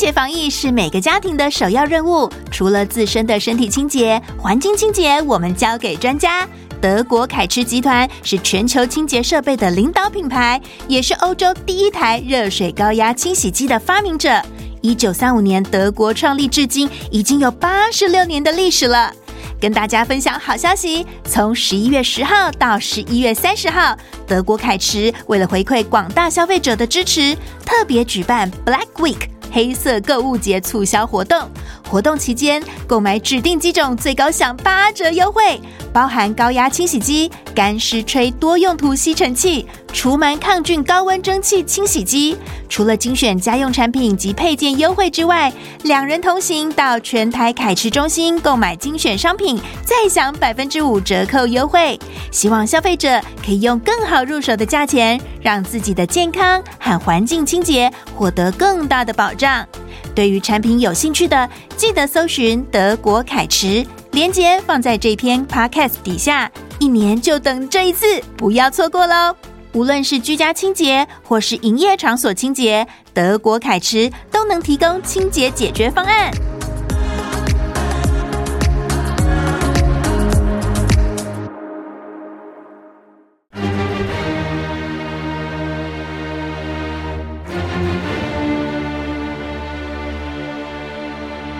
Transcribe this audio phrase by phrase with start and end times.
[0.00, 2.26] 清洁防疫是每个家庭的首要任务。
[2.50, 6.48] 除了自身的身体清洁，环境清洁我们交给专家。
[6.80, 14.42] 德国凯驰集团是全球清洁设备的领导品牌，也是欧洲第一台热水高压清洗机的发明者。
[14.80, 19.12] 一九三五年德国创立至今，已经有八十六年的历史了。
[19.60, 23.94] 跟大家分享好消息，从十一月十号到十一月三十号，
[24.26, 29.28] 德国凯驰为了回馈广大消费者的支持，特别举办 Black Week。
[29.52, 31.48] 黑色购物节促销活动，
[31.88, 35.60] 活动期间购买指定机种最高享八折优惠，
[35.92, 42.36] 包含高压清洗机、干湿吹多用途吸尘器、除螨抗菌高温蒸汽清洗机。
[42.68, 51.98] 除了精选家用产品及配件优惠之外，两人同行到全台凯驰中心购买精选商品，再享百分之五折扣优惠。
[52.30, 59.66] 希望消费者可以用更好入手的价钱，让自己的健康和环境清洁获得更大的保障。
[60.14, 66.50] 对于产品有兴趣的，记得搜寻德国凯驰，链接放在这篇 podcast 底下。
[66.80, 68.06] 一年就等这一次，
[68.38, 69.36] 不要错过喽！
[69.74, 76.32] 无论是居家清洁或是营业场所清洁，德国凯驰都能提供清洁解决方案。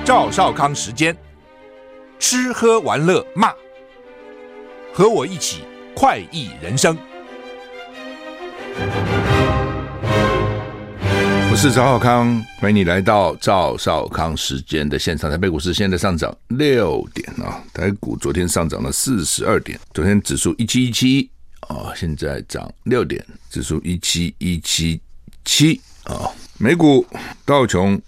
[0.02, 1.14] 赵少康时间，
[2.19, 3.52] 吃喝玩乐骂，
[4.92, 5.62] 和我一起
[5.94, 6.96] 快意人生。
[11.50, 15.30] 我是赵少康，欢迎你来到赵少康时间的现场。
[15.30, 21.30] 台北股市现在上涨六点啊，台股昨天上涨了四十二点，昨天指数一七一七
[21.68, 25.00] 啊，现在涨六点，指数一七一七
[25.44, 26.28] 七啊，
[26.58, 27.06] 美股
[27.44, 28.00] 道琼。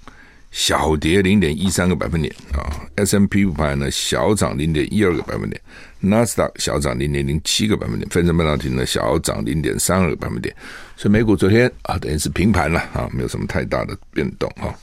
[0.54, 2.60] 小跌零点一三个百分点啊
[2.96, 5.58] ，S M P 五百呢小涨零点一二个百分点，
[6.02, 10.54] 纳斯达克小涨零点零七个百分点，费城半导体呢小涨零点三二个百分点，
[10.96, 14.74] 所以美股昨天啊等于是平盘了啊，没有什么太大的变动啊。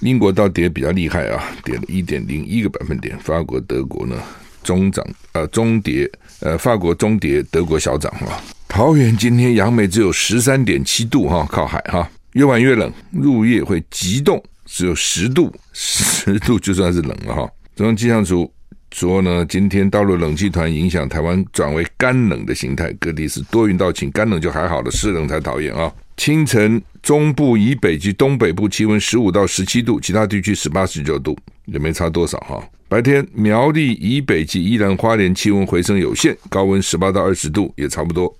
[0.00, 4.16] 英国倒跌比较厉害啊，跌了一点零一个百分点，法国、德国呢
[4.62, 6.10] 中涨呃中跌
[6.40, 8.42] 呃，法国中跌，德国小涨啊。
[8.68, 14.42] 桃园今天杨梅只有十三点七度哈，靠海哈，越晚越冷，入夜会急冻。
[14.68, 17.48] 只有十度，十度就算是冷了哈。
[17.76, 18.52] 中央气象署
[18.92, 25.92] 说呢，今天大陆冷气团影响台湾转为干冷的形态，各地是多云到晴，干冷就还好了，湿冷才讨厌啊。
[26.16, 31.36] 清晨中部以北及东北部气温十五到十七度，其他地区十八十九度，
[31.66, 32.62] 也没差多少哈。
[32.88, 38.34] 白天苗栗以北及宜兰花莲气温回升有限，高温十八到二十度，也差不多。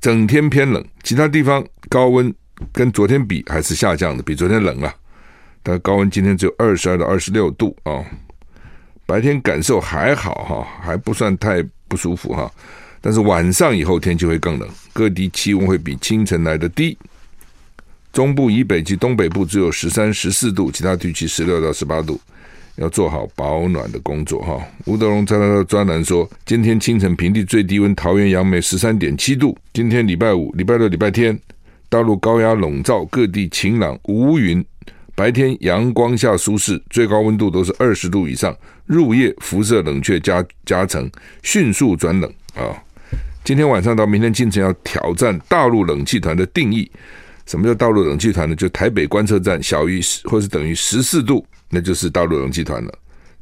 [0.00, 2.32] 整天偏冷，其他地方高温
[2.72, 4.94] 跟昨天比还是下降的，比昨天冷啊。
[5.62, 8.02] 但高温今天只有二十二到二十六度啊，
[9.08, 12.52] 白天感受还好哈，还不算太不舒服哈。
[13.00, 16.94] 但是晚上以后天气会更冷，各地气温会比清晨来的低。
[18.12, 22.20] 中部以北及东北部只有十三、十四度，其他地区十六到十八度，
[22.76, 24.62] 要做好保暖的工作哈。
[24.84, 29.56] 吴德荣在他的专栏说，今天清晨平地最低温桃园杨梅十三点七度。
[29.72, 31.38] 今天礼拜五、礼拜六、礼拜天，
[31.88, 34.62] 大陆高压笼罩，各地晴朗无云。
[35.14, 38.54] 白天阳光下舒适，最高温度都是二十度以上。
[38.88, 41.08] 入夜辐射冷却加加成，
[41.42, 42.74] 迅速转冷啊！
[43.44, 46.90] 今天晚上到明天清晨要挑战大陆冷气团的定义。
[47.46, 48.56] 什么叫大陆冷气团呢？
[48.56, 52.92] 就台北观测站小于或是等于十四度，那就是大陆冷气团了。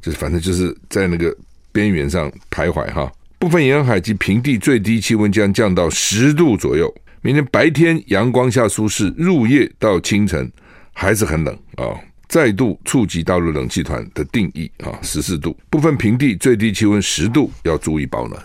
[0.01, 1.35] 就是反正就是在那个
[1.71, 3.11] 边缘上徘徊哈。
[3.39, 6.93] 部分沿海及平地最低气温将降到十度左右。
[7.21, 10.51] 明天白天阳光下舒适，入夜到清晨。
[10.99, 11.93] 还是很冷啊、
[12.27, 15.57] 再度触及大陆冷气团的定义啊，十四度。
[15.69, 18.41] 部分平地最低气温十度，要注意保暖。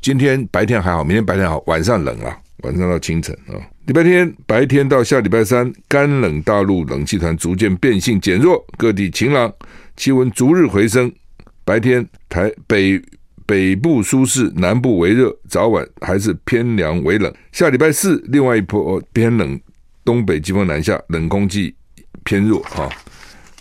[0.00, 3.58] 今天白天还好，明天白天好，晚上冷啊，晚上到清晨啊。
[3.86, 9.52] 礼拜天白天到下礼拜三，干冷大陆冷气团逐渐变性减弱，各地晴朗，
[9.96, 11.12] 气温逐日回升。
[11.64, 13.02] 白天台北
[13.44, 17.34] 北部舒适，南部为热，早晚还是偏凉为冷。
[17.52, 19.60] 下礼拜四，另外一波偏冷，
[20.04, 21.74] 东北季风南下，冷空气
[22.22, 22.88] 偏弱啊，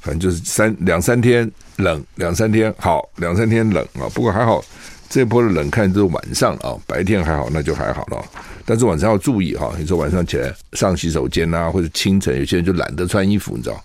[0.03, 4.03] 反正就是三两三天冷，两三天好，两三天冷啊。
[4.13, 4.61] 不过还好，
[5.09, 8.21] 这波的冷看都是晚上啊，白天还好，那就还好了。
[8.65, 13.75] 但是晚上要注意哈，你说晚上起来上洗手间啊，或者清晨有些人就懒得穿衣服，你知道，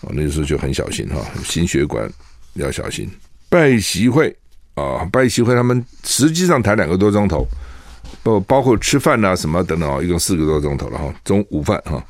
[0.00, 2.10] 哦，那时候就很小心哈，心血管
[2.54, 3.08] 要小心。
[3.48, 4.36] 拜习会
[4.74, 7.46] 啊，拜习会他们实际上谈两个多钟头，
[8.24, 12.04] 不包括吃饭啊什么等等啊，一共四个多钟头了哈，中午饭哈。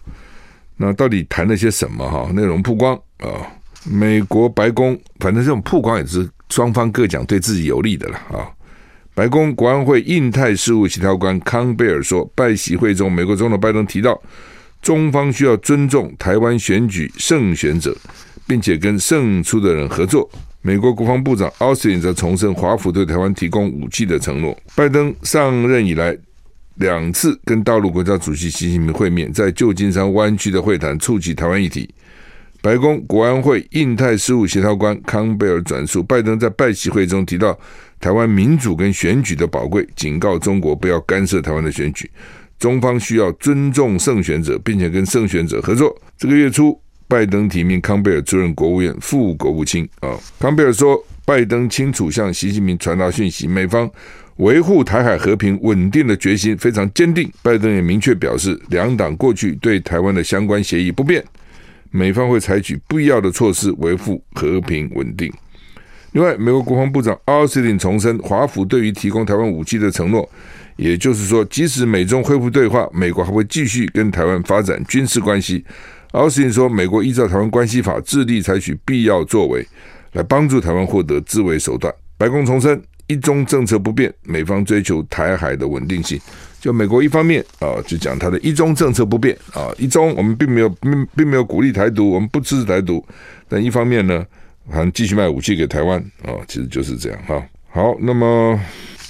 [0.76, 2.30] 那到底谈了些什么哈？
[2.32, 3.46] 内容曝光啊，
[3.84, 8.50] 美国白宫反正这种曝光也是双方各讲对自己有利的了啊。
[9.14, 14.20] 白宫国安会印太事务协调官康贝尔说，拜习会中，美国总统拜登提到，
[14.80, 17.94] 中方需要尊重台湾选举胜选者，
[18.46, 20.28] 并且跟胜出的人合作。
[20.62, 24.56] 美国国防部长奥斯汀则重申华府对台湾提供武器的承诺。
[24.74, 26.16] 拜登上任以来
[26.76, 31.92] 两次跟大陆国家主席习近平会面，在旧金山湾区的会谈触及台湾议题。
[32.62, 37.58] 白宫国安会印太事务协调官康贝尔转述，拜登在拜习会中提到。
[37.98, 42.10] 台湾民主跟选举的宝贵，警告中国不要干涉台湾的选举。
[42.58, 45.96] 中方需要尊重胜选者，并且跟胜选者合作。
[46.16, 46.76] 这个月初，
[47.06, 49.88] 拜登提名康贝尔出任国务院副国务卿。
[50.00, 53.88] 啊，康贝尔说，拜登清楚向习近平传达讯息，美方
[54.36, 57.30] 维护台海和平稳定的决心非常坚定。
[57.40, 61.24] 拜登也明确表示，两党过去对台湾的相关协议不变，
[61.92, 65.32] 美方会采取必要的措施维护和平稳定。
[66.12, 70.28] 另外，美国国防部长奥斯汀重申，华府对于提供台湾武器的承诺，
[70.76, 75.64] 也就是说，即使美中恢复对话，美国还会继续跟台湾发展军事关系。
[76.10, 79.66] 奥斯汀说，美国依照《台湾关系法》致力采取必要作为，
[80.12, 81.92] 来帮助台湾获得自卫手段。
[82.18, 86.20] 白宫重申，一中政策不变，美方追求台海的稳定性。
[86.62, 93.04] 就美国一方面啊，就讲他的一中政策不变啊，一中我们并没有并并没有鼓励台独，我们不支持台独，
[93.48, 94.24] 但一方面呢，
[94.70, 97.44] 还继续卖武器给台湾啊，其实就是这样哈。
[97.68, 98.56] 好，那么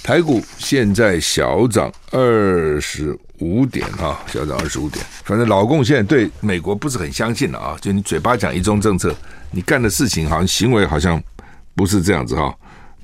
[0.01, 5.05] 台股现在小涨二十五点哈，小涨二十五点。
[5.23, 9.15] 反正老共现在对美国不是很相信了啊，就你嘴巴讲一中政策，
[9.51, 11.21] 你干的事情好像行为好像
[11.75, 12.51] 不是这样子哈。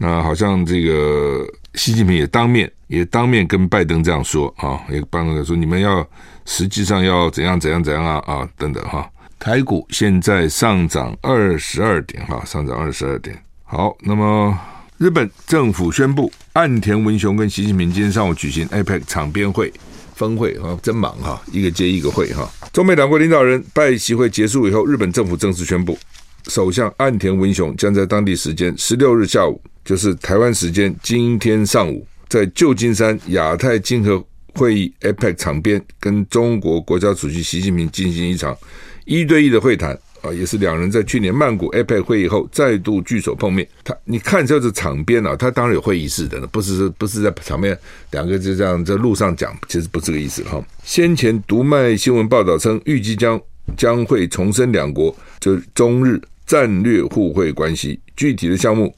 [0.02, 6.06] 那好像这个习近平也当面也当面跟拜登这样说啊，也拜登说你们要
[6.46, 9.10] 实际上要怎样怎样怎样啊啊等等哈。
[9.38, 13.42] 台股现在上涨二十二点，哈，上涨二十二点。
[13.64, 14.58] 好，那么
[14.98, 19.72] 日本政府宣布，岸田文雄跟习近平今天上午举行 APEC 场边会
[20.16, 22.50] 峰会，啊，真忙哈，一个接一个会哈。
[22.74, 25.98] 中美两国领导人拜习会结束以后，日本政府正式宣布，
[26.48, 34.24] 首相岸田文雄将在当地时间十六日下午，就是台湾时间今天上午，在旧金山亚太经合
[34.56, 38.58] 会议 APEC 场边，跟中国国家主席习近平进行一场。
[39.06, 43.68] 一对一的会谈啊，也是两人在去年曼谷 APEC 会议后再度聚首碰面。
[43.84, 47.76] 他你看这是场边啊，他当然有会议室的，不是不是在场面
[48.12, 50.64] 两个就这样在路上讲，其实不是这个意思哈。
[50.84, 53.42] 先前读卖新闻报道称，预计将
[53.78, 58.94] 将会重申两国就中日战略互惠关系，具体的项目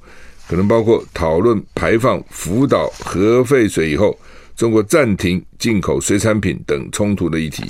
[0.48, 4.18] 可能包括讨论排放福岛核废水以后，
[4.56, 7.64] 中国暂停进口水产品等冲突的议题。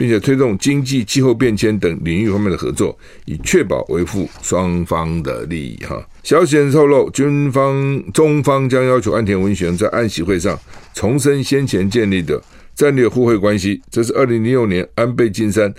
[0.00, 5.76] 并且推动经济、气候变迁等领域方面的合作，以确保维护双方的利益。
[5.84, 10.58] 哈，消息人透露，军方中方将要求安田文雄在安习会上
[10.94, 12.42] 重申先前建立的
[12.74, 13.82] 战略互惠关系。
[13.90, 15.70] 这是二零零六年安倍晋三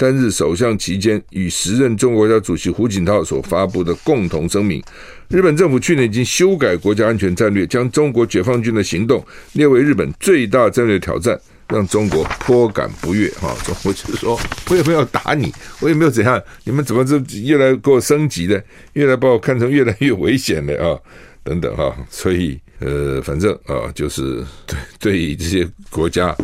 [0.00, 4.82] 担任首相期间与时任中国国家主席胡锦涛所发布的共同声明。
[5.28, 11.38] 日本政府去年已经修改国家安全战略，将中国解放军的行动列为日本最大战略挑战。
[11.68, 14.36] 让中国颇感不悦哈，中国就是说，
[14.70, 18.60] 我也没有打你，我也没有怎样，你们怎么这越来给我升级的，
[18.94, 20.98] 越来把我看成越来越危险的啊，
[21.44, 26.36] 等等哈，所以呃，反正啊，就是对对于这些国家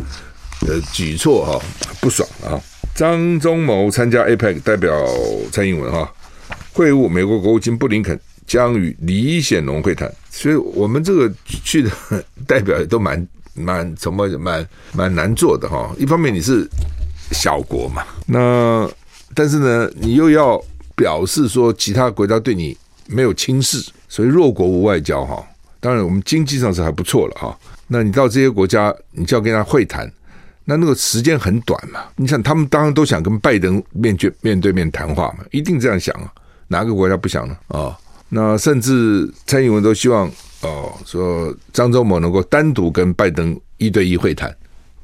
[0.61, 1.61] 的举措哈
[1.99, 2.55] 不爽啊。
[2.97, 4.91] 张忠谋参加 APEC 代表
[5.51, 6.11] 蔡英文哈
[6.73, 11.91] 会晤，美国国务卿布林肯将与李显龙会谈，所以我们这个去的
[12.47, 13.25] 代表也都蛮。
[13.59, 14.63] 蛮怎么蛮
[14.93, 16.69] 蛮难做的哈，一方面你是
[17.31, 18.87] 小国嘛，那
[19.33, 20.63] 但是呢，你又要
[20.95, 22.77] 表示说其他国家对你
[23.07, 25.43] 没有轻视，所以弱国无外交哈。
[25.79, 27.59] 当然我们经济上是还不错了哈。
[27.87, 30.07] 那你到这些国家，你就要跟他会谈，
[30.69, 32.01] 那那个时间很短嘛。
[32.17, 36.29] 你想他们当然都想跟拜登面对面对面谈话嘛，一定这样想啊，
[36.67, 37.57] 哪个国家不想呢？
[37.69, 37.97] 啊？
[38.27, 40.29] 那甚至蔡英文都希望
[40.61, 44.53] 哦，说张忠谋能够单独跟拜登一对一会谈，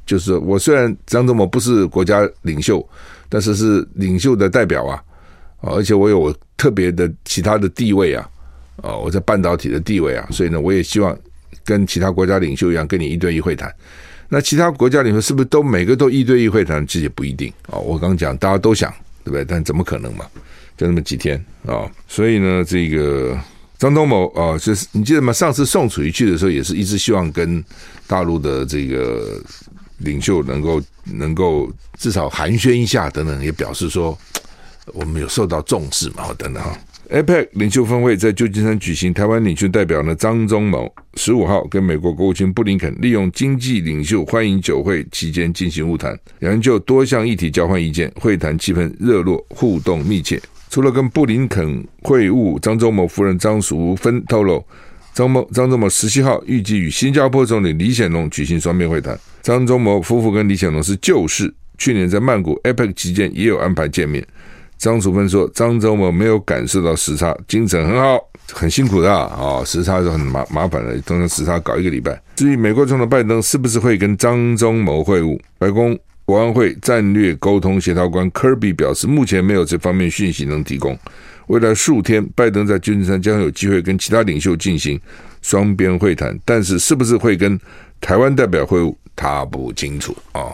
[0.05, 2.85] 就是我虽然张忠谋不是国家领袖，
[3.29, 5.01] 但是是领袖的代表啊，
[5.61, 8.29] 而且我有我特别的其他的地位啊，
[8.81, 11.17] 哦，我在半导体的地位啊，所以呢，我也希望
[11.63, 13.73] 跟其他国家领袖一样跟你一对一会谈。
[14.29, 16.85] 那其他国家里面是不是都每个都一对一会谈？
[16.87, 17.77] 其实也不一定啊。
[17.77, 18.91] 我刚讲大家都想，
[19.23, 19.45] 对不对？
[19.45, 20.25] 但怎么可能嘛？
[20.77, 23.39] 就那么几天啊，所以呢，这个。
[23.79, 25.33] 张东谋啊，就是你记得吗？
[25.33, 27.61] 上次宋楚瑜去的时候，也是一直希望跟
[28.07, 29.41] 大陆的这个
[29.97, 34.17] 领袖能够能够至少寒暄一下，等等，也表示说
[34.93, 36.79] 我们有受到重视嘛，等等哈。
[37.13, 50.41] APEC 领袖峰会在旧金山举行，台湾领袖代表呢张忠谋十五号跟美国国务卿布林肯利用经济领袖欢迎酒会期间进行晤谈，两人就多项议题交换意见，会谈气氛热络，互动密切。
[50.71, 54.65] 除了跟布林肯会晤，张忠谋夫人张淑芬透露，
[55.13, 59.15] 张谋张忠谋十七号预计与新加坡总理李显龙举行双边会谈。
[59.43, 64.25] 张忠谋夫妇跟李显龙是旧识，去年在曼谷 APEC 期间也有安排见面。
[64.77, 68.19] 张楚芬说，张忠谋没有感受到时差，精神很好，
[68.51, 72.21] 很辛苦的啊、哦，时差是很麻麻烦的，通常时差搞一个礼拜。
[72.35, 75.97] 至于美国总统拜登是不是会跟张忠谋会晤，白宫。
[76.25, 80.97] 国安会战略沟通协调官科比表示，目前没有这方面讯息能提供。
[81.47, 84.97] 未来数天，拜登在旧金山将有机会跟其他领袖进行
[85.41, 87.59] 双边会谈，但是是不是会跟
[87.99, 90.47] 台湾代表会晤，他不清楚啊。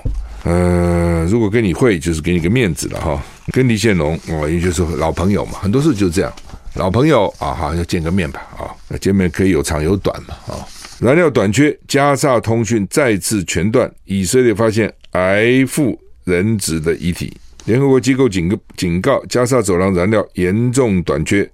[0.43, 3.23] 呃，如果跟你会，就是给你个面子了哈。
[3.51, 6.33] 跟李显龙哦，也就是老朋友嘛，很多事就这样，
[6.75, 10.65] 老朋友啊，好要见个面吧啊，那见面可以有长有短嘛啊。
[10.99, 14.93] 燃料短缺，加萨通讯再次全断，以色列发现。
[15.13, 21.49] 癌副人质的遗体，联合国机构警告警告，加萨走廊燃料严重短缺，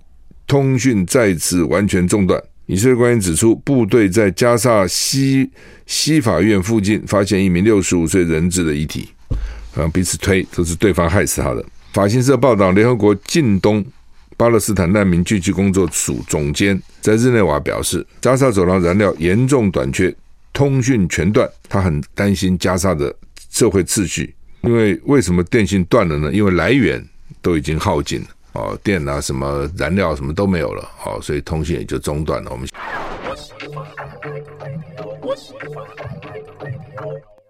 [0.46, 2.38] 通讯再次完全中断。
[2.68, 5.50] 以色列官员指出，部队在加萨西
[5.86, 9.10] 西法院附近发现一名六十五岁人质的遗体，
[9.76, 11.64] 啊，彼此推都是对方害死他的。
[11.94, 13.86] 法新社报道，联合国近东
[14.36, 20.16] 巴勒斯坦难民救济工作署总监在日内瓦表示，加萨走廊燃料严重短缺，
[20.52, 23.16] 通讯全断，他很担心加萨的。
[23.52, 26.30] 社会秩序，因为为什么电信断了呢？
[26.34, 27.02] 因为来源
[27.42, 32.52] 都已经耗尽了哦，电啊什么燃料什么都没有了哦，所以通信也就中断了。
[32.52, 32.68] 我们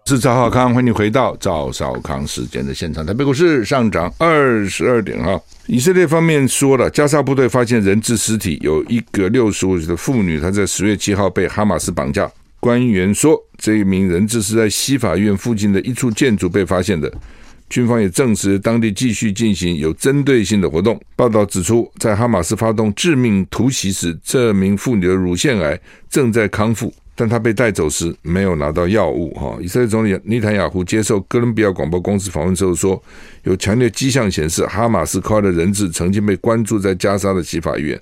[0.08, 3.04] 是赵少康，欢迎回到赵少康时间的现场。
[3.04, 5.40] 台北股市上涨二十二点哈。
[5.66, 12.30] 以色列方面说了，加沙部队发现人质尸体，有一个六十五岁的妇女，她在十月七号被哈马斯绑架。
[12.60, 17.12] 官员说，这一名人质是在西法院附近的一处建筑被发现的。
[17.68, 21.00] 军方也证实，当地继续进行有针对性的活动。
[21.16, 29.34] 报道指出，在哈马斯发动致命突袭时，这名妇女的乳腺癌正在康复，但她被带走时没有拿到药物。
[29.34, 33.02] 哈，以色列总理尼坦雅胡接受哥伦比亚广播公司访问之后说，
[33.42, 38.00] 有强烈迹象显示，哈马斯扣押的人质曾经被关注在加沙的西法医院。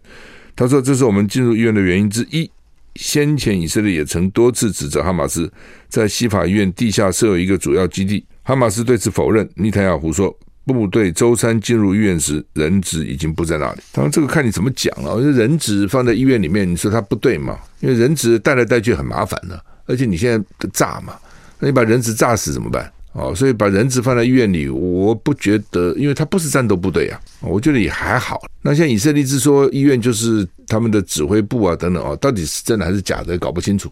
[0.54, 2.50] 他说，这是我们进入医院的原因之一。
[2.96, 5.52] 先前以色列也曾多次指责哈马斯
[5.88, 9.48] 在西法医院地下设有一个主要基地，哈马斯对此否认。
[9.56, 10.32] 尼坦雅胡说，
[10.66, 13.80] 部队周三进入医院时，人质已经不在那里。
[13.90, 15.14] 当然，这个看你怎么讲了。
[15.14, 17.58] 我觉得人质放在医院里面，你说他不对吗？
[17.80, 21.14] 因为人质带来带去很麻烦的，而且你现在炸嘛，
[21.58, 22.92] 那你把人质炸死怎么办？
[23.12, 28.42] 哦，所以把人质放在医院里，我不觉得，因为他不是战斗部队啊，我觉得也还好。
[28.60, 33.90] 那像以色列之说医院就是他们的指挥部啊等等哦，到底是真的还是假的，搞不清楚。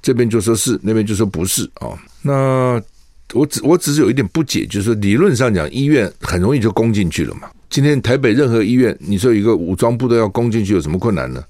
[0.00, 1.98] 这边就说是，那边就说不是哦。
[2.22, 2.80] 那
[3.32, 7.50] 我只我只是有一点不解，就是说理论上讲，医院很容易就攻进去了嘛。
[7.68, 11.42] 今天台北任何医院，你说一个武装部队要攻进去有什么困难呢？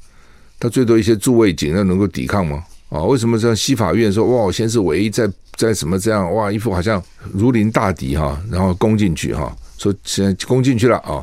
[0.59, 2.64] 他最多一些驻卫警，那能够抵抗吗？
[2.88, 7.02] 啊，为什么像西法院说哇，我先是唯一在在什么这样哇，一副好像
[7.33, 11.23] 如临大敌哈，然后攻进去哈，说现在攻进去了啊，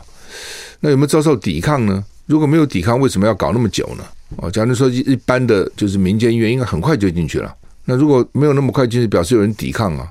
[0.80, 2.04] 那有没有遭受抵抗呢？
[2.28, 4.04] 如果没有抵抗，为什么要搞那么久呢？
[4.38, 7.54] 哦，假如说一一般的就是民间医院，应该很快就进去了。
[7.86, 10.08] 那如果没有那么快进去，表示有人抵抗啊，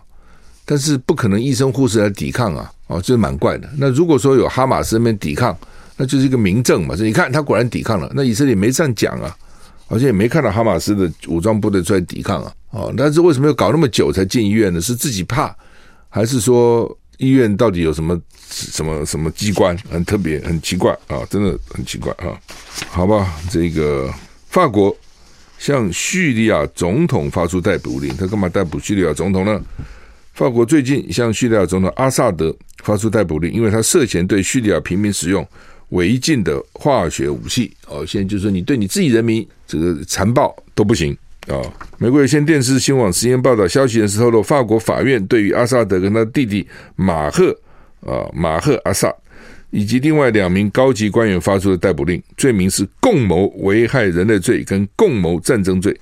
[0.73, 3.69] 但是不可能医生护士来抵抗啊，哦，这是蛮怪的。
[3.77, 5.55] 那如果说有哈马斯那边抵抗，
[5.99, 9.37] 那就是一个明证嘛，说你看他果然抵抗了，那以色列没这样讲啊。
[9.89, 14.81] 而且也没看到哈马斯的武装部队出来抵抗啊，哦，但是为什么要搞那么久才进医院呢？
[14.81, 15.55] 是自己怕，
[16.09, 21.21] 还是说医院到底有什么什么什么机关很特别、很奇怪啊？
[21.29, 22.33] 真的很奇怪啊！
[22.89, 24.11] 好吧，这个
[24.49, 24.97] 法国
[25.59, 29.61] 向叙利亚总统发出逮捕令，他干嘛逮捕叙利亚总统呢？
[30.43, 35.47] 法国最近向叙利亚总统阿萨德发出逮捕令，因为他涉嫌对叙利亚平民使用
[35.91, 38.05] 违禁的化学武器哦。
[38.05, 41.63] 现在就是说，你对你自己人民这个残暴都不行啊。
[41.97, 47.57] 美国有线电视新闻网实验报道，消息人士透露，法国法院对于阿萨德跟他弟弟马赫
[48.01, 49.15] 啊马赫阿萨
[49.71, 55.97] 以及另外两名高级官员发出的逮捕令，罪名是共谋危害人类罪跟共谋战争罪。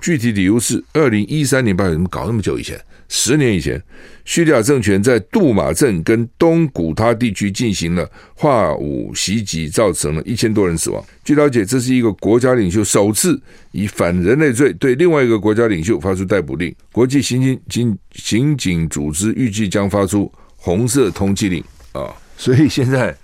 [0.00, 2.80] 具体理由是，二零一三年八月，怎么搞那么久以前？
[3.14, 3.78] 十年以前，
[4.24, 11.04] 叙利亚政权在杜马镇跟东古他地区进行了化武袭击，造成了一千多人死亡。
[11.22, 13.38] 据了解，这是一个国家领袖首次
[13.72, 16.74] 以反人类罪对另外一个国家领袖发出逮捕令。
[16.90, 22.16] 国际刑警警刑警组织预计将发出红色通缉令啊！
[22.38, 23.14] 所以现在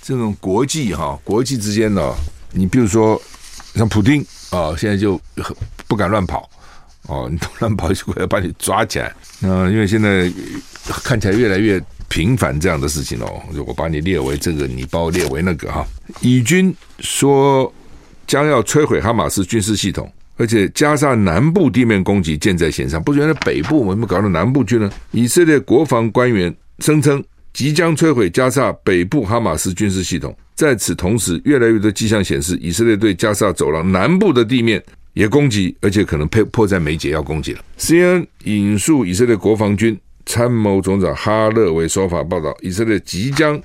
[0.00, 2.14] 这种国际哈，国际之间呢，
[2.52, 3.20] 你比如说
[3.74, 5.20] 像普丁啊，现在就。
[5.86, 6.48] 不敢乱跑
[7.06, 9.14] 哦，你乱跑就会要把你抓起来。
[9.40, 10.32] 那 因为现在
[11.02, 15.86] 看起来越来越频繁这样的事情哦，我把你列为这个，你把我列为那个哈。
[16.20, 17.72] 以军说
[18.26, 23.02] 将要摧毁哈马斯军事系统，而且加沙南部地面攻击箭在弦上。
[23.02, 24.90] 不是原来北部，我们搞到南部去呢？
[25.10, 30.34] 以色列国防官员声称即将摧毁加沙北部哈马斯军事系统。
[30.54, 34.82] 在此同时，越来越多迹象显示，以色列对加沙走廊南部的地面。
[35.14, 37.64] 也攻击，而且可能迫迫在眉睫要攻击了。
[37.78, 43.60] CNN 引述以色列国防军参谋总长哈勒维说法报道，以色列即将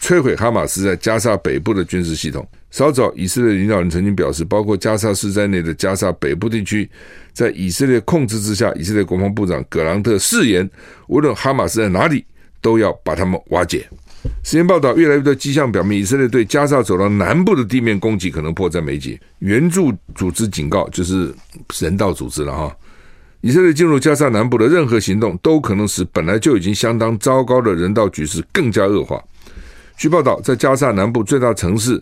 [0.00, 2.46] 摧毁哈马斯在加沙北部的军事系统。
[2.70, 6.88] 稍早，以色列领导人曾经表示，包括加沙市在内的加沙北部地区，
[7.34, 8.72] 在以色列控制之下。
[8.74, 10.68] 以色列国防部长葛兰特誓言，
[11.06, 12.24] 无论哈马斯在哪里，
[12.62, 13.86] 都要把他们瓦解。
[14.44, 19.20] 时间报道，越来越多迹象表明，以色列对加沙走廊南部的地面攻击可能迫在眉睫。
[19.40, 21.34] 援助组织警告，就是
[21.80, 22.76] 人道组织了哈。
[23.40, 29.20] 以色列进入加沙南部的任何行动，都可能使本来就已经相当糟糕的人道局势更加恶化。
[29.96, 32.00] 据报道，在加沙南部最大城市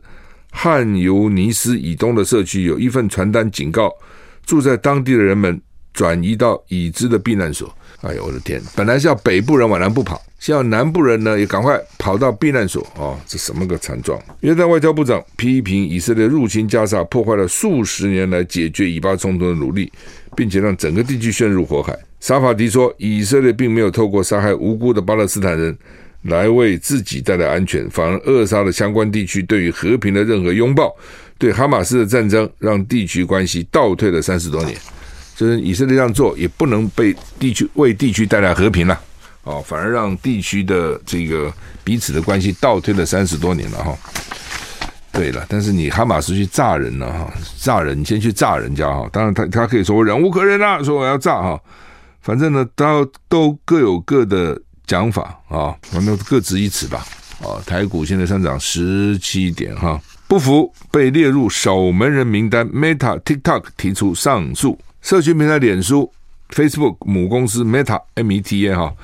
[0.50, 3.91] 汉尤尼斯以东的社区，有一份传单警告
[4.45, 5.59] 住在当地的人们
[5.95, 7.75] 转移到已知的避难所。
[8.03, 8.61] 哎呦，我的天！
[8.77, 10.21] 本来是要北部人往南部跑。
[10.41, 13.13] 希望南部人呢也赶快跑到避难所啊！
[13.26, 14.19] 这什么个惨状？
[14.41, 19.93] 约旦外交部长批评以色列入侵加沙，破坏了数十年来解决以巴冲突的努力，
[20.35, 21.95] 并且让整个地区陷入火海。
[22.21, 25.76] 沙法迪说，以色列并没有透过杀害无辜的巴勒斯坦人
[26.23, 30.91] 来为自己带来安全，反而扼杀了相关地区对于和平的任何拥抱。
[31.37, 34.75] 对哈马斯的战争，让地区关系倒退了三十多年。
[35.37, 38.99] 就是以色列这样做，也不能被地区为地区带来和平了。
[39.50, 43.97] 哦，反而让地区的这个彼此的关系倒退了三十多年了哈。
[45.13, 49.08] 对了，但是你哈马斯去炸人了哈，炸人，你先去炸人家哈。
[49.13, 51.60] 当然他他可以说我忍无可忍啊，说我要炸哈。
[52.21, 57.04] 反正呢，都都各有各的讲法啊，反正各执一词吧。
[57.41, 66.13] 啊，台股现在上涨十七点哈，不服被列入守门人名单，Meta、TikTok 提出上诉，社群平台脸书、
[66.50, 68.95] Facebook 母公司 Meta M-E-T-A 哈。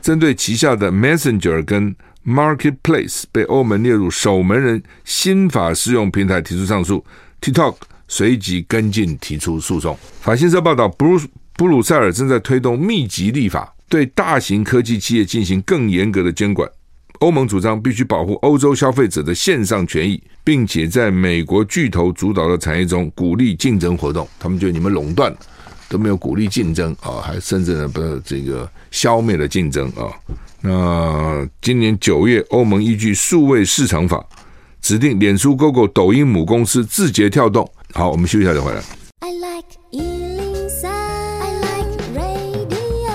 [0.00, 1.94] 针对旗下的 Messenger 跟
[2.26, 7.04] Marketplace 被欧盟列入守门人新法适用平台提出上诉
[7.40, 9.98] ，TikTok 随即跟进提出诉讼。
[10.20, 11.20] 法新社报道，布鲁
[11.56, 16.70] 布鲁塞尔正在推动密集立法，对大型科技企业进行更严格的监管。
[17.20, 24.28] 欧盟主张必须保护欧洲消费者的线上权益，并且在美国巨头主导的产业中鼓励竞争活动。
[24.38, 25.34] 他们觉得你们垄断。
[25.88, 30.12] 都没有鼓励竞争啊，还甚至呢不这个消灭了竞争啊。
[30.60, 34.24] 那今年九月，欧盟依据数位市场法
[34.82, 37.70] 指定脸书、Google、抖音母公司字节跳动。
[37.94, 38.82] 好，我们休息一下再回来。
[39.20, 43.08] I like 103，I like radio。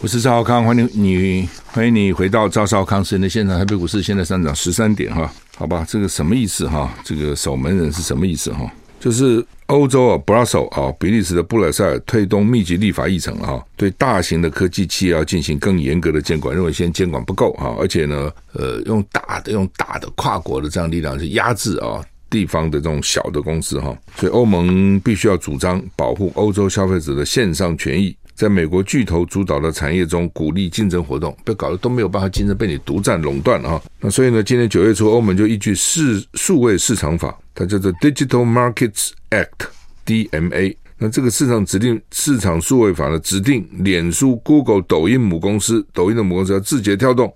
[0.00, 3.58] 我是赵少康，欢迎你，欢迎你回到赵少康时间的现场。
[3.58, 6.92] 台北股市现在上涨十三点哈，好吧，这个什么意思哈？
[7.04, 8.70] 这个守门人是什么意思哈？
[9.04, 28.16] 就是欧洲啊，布拉索啊，比利时的布鲁塞尔推动密集立法议程啊，对大型的科技企业要进行更严格的监管，认为现在监管不够啊，而且呢，呃，用大的、用大的跨国的这样力量去压制啊地方的这种小的公司哈，所以欧盟必须要主张保护欧洲消费者的线上权益。
[28.34, 33.82] 在美国巨头主导的产业中鼓励竞争活动，被搞得都没有办法竞争，被你独占垄断了哈。
[34.00, 40.76] 那所以呢，今年九月初，欧盟就依据市数位市场法，它叫做 Digital Markets Act（DMA）。
[40.98, 47.32] 那这个市场指定市场数位法呢，指定脸书、Google、抖音母公司，抖音的母公司叫字节跳动，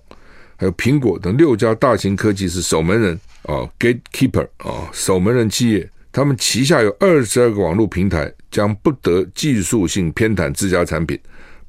[0.57, 5.89] 还有苹果等六家大型科技是守门人啊，Gatekeeper 啊，守门人企业。
[6.11, 11.17] 他们旗下有二十二个网络平台，将不得技术性偏袒自家产品，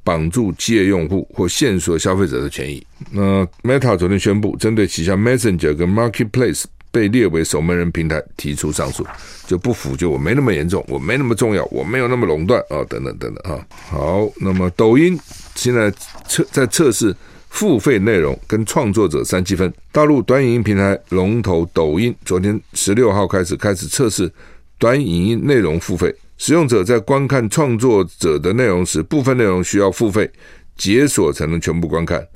[0.03, 2.85] 绑住企业用户或限索消费者的权益。
[3.11, 9.07] 那 Meta 昨天宣布，针对旗下 Messenger 跟 Marketplace 被列为守门人平台提出上诉，
[9.47, 13.65] 就不服就我没那么严重，我没那么重要，我没有那么垄断啊，等等等等啊。
[13.91, 15.17] 好，那么抖音
[15.55, 15.93] 现在
[16.27, 17.15] 测在测试
[17.51, 19.71] 付费内容跟创作者三七分。
[19.93, 24.33] 大陆短影音平台龙头抖音昨天十六号开始开始测试
[24.79, 30.31] 短影音内容付费，使用者在观看创作者的内容时，部分内容需要付费
[30.77, 32.27] 解锁才能全部观看。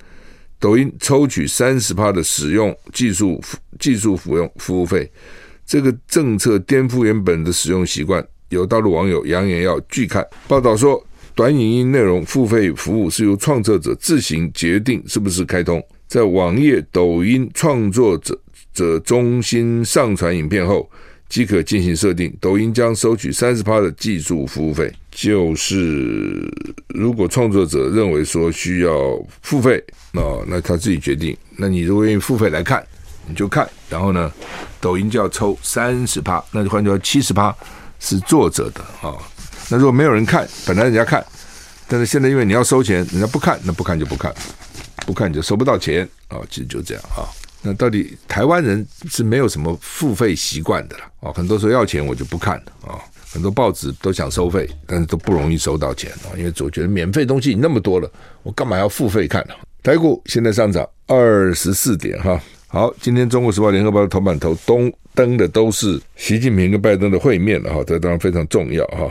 [0.59, 3.43] 抖音抽取三十趴的使用技术
[3.79, 5.11] 技术服用服务费，
[5.65, 8.23] 这个政策颠覆原本的使用习惯。
[8.51, 10.25] 有大陆网友扬言要拒看。
[10.47, 11.03] 报道说，
[11.35, 15.85] 短影音内容付费服务是由创作者自行决定是不是开通。
[16.07, 18.39] 在网页抖音创作者
[18.73, 20.89] 者中心上传影片后，
[21.29, 22.33] 即可进行设定。
[22.41, 26.49] 抖音将收取三十趴的技术服务费，就是
[26.89, 29.83] 如果创作者认为说需要付费。
[30.13, 31.37] 哦，那他自己决定。
[31.57, 32.87] 那你如果愿意付费来看，
[33.27, 33.69] 你就看。
[33.91, 34.33] 然后呢，
[34.81, 37.53] 抖音就要抽三十趴，那就换成七十趴
[37.99, 39.19] 是作者的啊、
[39.71, 41.25] 那如果没有人看，本来人家看，
[41.89, 44.35] 但是现在因为你要收钱，人家不看，那不看就不看，
[45.07, 46.47] 不看你就收不到钱啊、哦。
[46.51, 47.29] 其实就这样啊、
[47.63, 51.33] 那到底台湾人是没有什么付费习惯的了啊、哦。
[51.33, 52.93] 很多时候要钱我就不看啊。
[52.95, 53.01] 哦
[53.35, 58.09] 很多报纸都想收费，但是都不容易收到钱啊，因为总觉得免费东西那么多了，
[58.45, 59.55] 我干嘛要付费看呢？
[59.83, 62.41] 台股现在上涨二十四点哈。
[62.69, 68.99] 好，今天《中国时报》、《联合报》的头版头东登的都是习近平跟拜登的会面了哈，这当然非常重要哈。《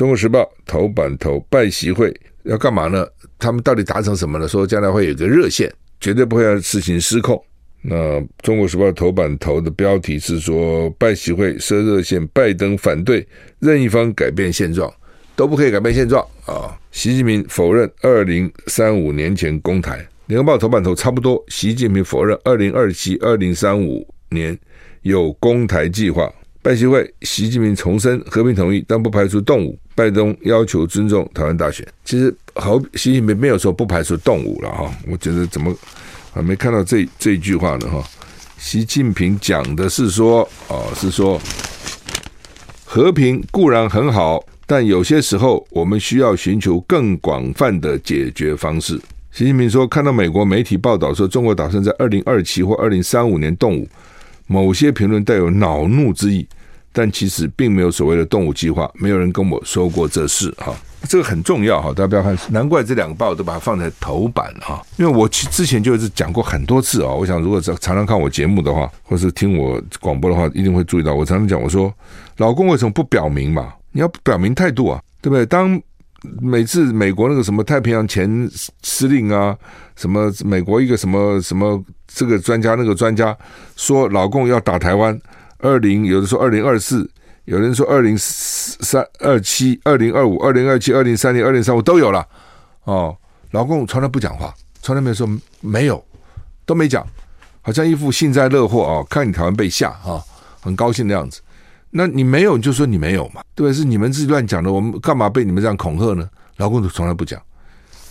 [0.00, 2.10] 中国时报》头版头拜习会
[2.44, 3.06] 要干嘛呢？
[3.38, 4.48] 他们到底达成什么了？
[4.48, 7.38] 说将来会有个热线，绝对不会让事情失控。
[7.82, 7.94] 那
[8.40, 14.90] 《中国时报》头版头的标题是说，拜习会设热线，拜登反对任一方改变现状，
[15.36, 16.74] 都不可以改变现状啊！
[16.90, 24.58] 习近平否认二零三五年前攻台，《联合报》头版头差不多，习近平否认二零二七、二零三五年
[25.02, 26.32] 有攻台计划。
[26.62, 29.78] 拜习会，习近平重申和平统一，但不排除动武。
[30.00, 31.86] 拜登要求尊重台湾大选。
[32.06, 34.90] 其实，好，习近平没有说不排除动武了哈。
[35.06, 35.76] 我觉得怎么？
[36.32, 38.02] 还没看到这这一句话呢哈，
[38.56, 41.38] 习近平讲的是说啊，是说
[42.84, 48.96] 和平固然很好，但有些时候我们需要寻求更广泛的解决方式。
[49.32, 53.88] 习近平说，看到美国媒体报道说中国打算在二零二七或二零三五年动武，
[54.46, 56.46] 某些评论带有恼怒之意，
[56.92, 60.74] 但其实并没有所谓的动武计划，没有人跟我说过这事哈。
[61.08, 64.82] 这个很重要哈，大家不要看，难怪这两个报都把它放在头版哈。
[64.98, 67.10] 因为我之前就是讲过很多次啊。
[67.10, 71.90] 我想如果常常看我节目的话，或是听我广播的话，一定会注意到我常常讲，我说
[72.36, 73.72] 老共为什么不表明嘛？
[73.92, 75.46] 你要表明态度啊，对不对？
[75.46, 75.80] 当
[76.42, 78.46] 每次美国那个什么太平洋前
[78.82, 79.56] 司令啊，
[79.96, 83.34] 什么美国一个什么什么这个专家那个专家
[83.74, 85.18] 说老共要打台湾，
[85.60, 87.10] 二零有的说二零二四。
[87.46, 92.24] 有人说二零三二七、二零二五、二零二七、二零三零、二零三五都有了
[92.84, 93.16] 哦。
[93.50, 95.28] 老共从来不讲话，从来没有说
[95.60, 96.04] 没有，
[96.64, 97.04] 都没讲，
[97.60, 100.22] 好像一副幸灾乐祸哦，看你台湾被吓啊，
[100.60, 101.40] 很高兴的样子。
[101.90, 103.72] 那你没有，你就说你没有嘛，对？
[103.72, 106.28] 是你们自己乱讲的，我们干嘛被你们这样恐吓呢？
[106.58, 107.40] 老共从来不讲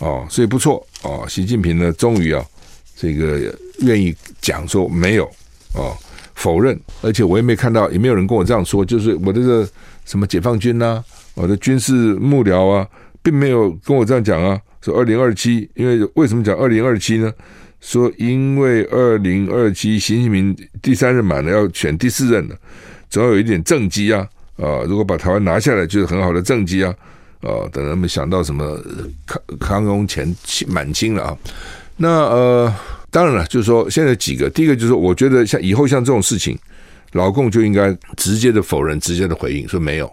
[0.00, 1.24] 哦，所以不错哦。
[1.26, 2.44] 习近平呢，终于啊，
[2.94, 5.24] 这个愿意讲说没有
[5.72, 5.96] 哦。
[6.40, 8.82] 否认，而且我也没看到，也没有人跟我这样说。
[8.82, 9.68] 就是我的这个
[10.06, 12.88] 什么解放军呐、我的军事幕僚啊，
[13.22, 14.58] 并没有跟我这样讲啊。
[14.80, 17.30] 说二零二七，因为为什么讲二零二七呢？
[17.82, 22.56] 说因为二零二七习近平第三任满了，要选第四任了，
[23.10, 24.26] 总要有一点政绩啊。
[24.56, 26.94] 啊，如果把台湾拿下来，就是很好的政绩啊。
[27.42, 28.80] 啊，等他们想到什么
[29.26, 30.34] 康康雍乾
[30.66, 31.36] 满清了啊。
[31.98, 32.74] 那呃。
[33.10, 36.56] 当然了，就是说现在几个，第一个就是说，我觉得像以后像这种事情，
[37.12, 40.06] 老共就应该直接的否认，直接的回应，说没有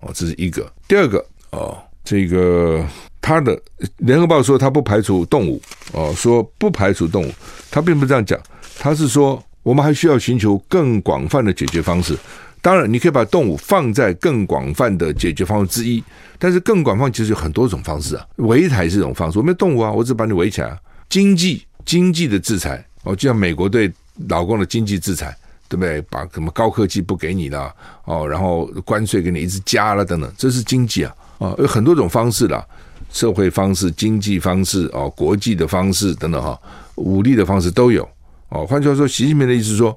[0.00, 0.70] 哦，这是一个。
[0.88, 2.84] 第二个哦，这个
[3.20, 3.56] 他的
[3.98, 7.32] 联合报说他不排除动武哦，说不排除动武，
[7.70, 8.38] 他并不是这样讲，
[8.78, 12.16] 他是说我们还需要寻求更广泛的解决方式。
[12.62, 16.02] 当然，你可以把动物放在更广泛的解决方式之一，
[16.38, 20.76] 但是更广泛其实有很多种方式啊，围台是一种方式，我没有动物啊，我只把你围起来，
[21.08, 21.64] 经济。
[21.84, 23.92] 经济的制裁哦，就像美国对
[24.28, 25.36] 老公的经济制裁，
[25.68, 26.00] 对不对？
[26.02, 32.64] 把什么高科技不给你了哦，然后关税给你一直加了等等，这是经济啊啊，有很多种方式啦，
[33.12, 36.58] 社会方式、经济方式哦，国际的方式等等哈，
[36.96, 38.08] 武力的方式都有
[38.50, 38.66] 哦。
[38.66, 39.96] 换句话说，习近平的意思说，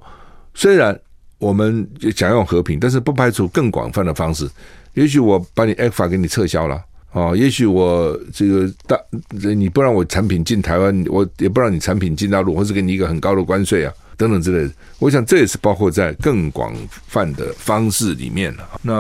[0.54, 0.98] 虽然
[1.38, 4.50] 我们想要和平，但是不排除更广泛的方式。
[4.94, 6.82] 也许我把你 ECFA 给你撤销了。
[7.14, 8.98] 哦，也许我这个大，
[9.56, 14.74] 你不让我产品进台湾，我也不让你产品进大陆，或是给你一个很高的关税啊，等等之类的。
[14.98, 16.74] 我想这也是包括在更广
[17.08, 18.68] 泛的方式里面了。
[18.82, 18.94] 那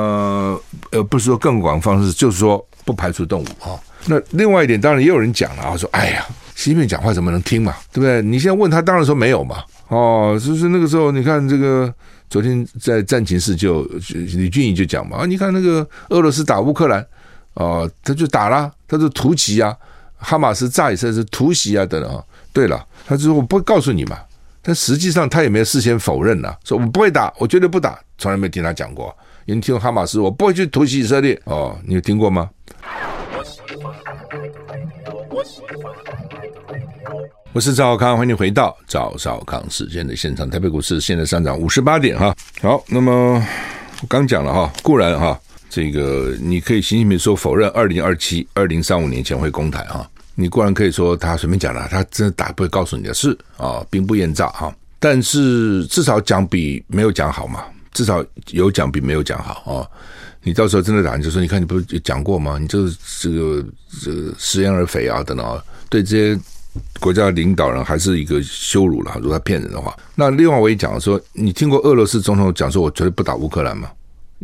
[0.91, 3.79] 呃，不是说更广方式，就是说不排除动武啊。
[4.05, 8.21] 那另外一点，当然也有人讲了啊，说哎呀，习近平讲话怎么能听嘛，对不对？
[8.21, 9.63] 你现在问他，当然说没有嘛。
[9.87, 11.91] 哦，就是那个时候，你看这个
[12.29, 17.05] 昨天在战情室就李俊毅就讲嘛，啊，你看那个俄罗斯打乌克兰，
[17.55, 19.75] 哦，他就打了，他就突袭啊，
[20.17, 22.23] 哈马斯炸以色列是突袭啊等等。
[22.51, 24.17] 对了，他就说我不会告诉你嘛，
[24.61, 29.15] 但实际上他也没有事先否认呐，说我不会打，我绝对不打，从来没听他讲过。
[29.45, 32.49] 你听哈马斯，我不会去突袭以色列，哦，你有听过吗？
[37.51, 40.49] 我是赵少康，欢迎回到赵少康时间的现场。
[40.49, 42.35] 台北股市现在上涨五十八点哈。
[42.61, 43.33] 好，那么
[44.01, 45.39] 我刚讲了哈，固然哈，
[45.73, 54.71] 这个你可以习近平说否认二零二七、二零三五年前会攻台哈，你固然可以说他随便讲了，他真的打不会告诉你的事啊，兵不厌诈哈。
[54.99, 59.89] 但是至少讲比没有讲好嘛，至少有讲比没有讲好啊。
[60.43, 62.59] 你到时候真的打，你就说你看你不是讲过吗？
[62.61, 63.65] 你就是这个
[64.03, 65.59] 这个食言而肥啊等等啊，
[65.89, 66.39] 对这些。
[66.99, 69.95] 国家领导人还是一个羞辱了，如果他骗人的话。
[70.15, 73.91] 那另外我也讲说，你听过俄罗斯总统讲说，我绝对不打乌克兰吗？